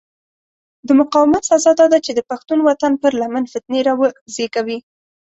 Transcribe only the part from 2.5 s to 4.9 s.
وطن پر لمن فتنې را وزېږي.